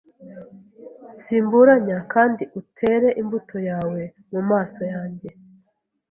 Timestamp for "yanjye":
4.93-5.29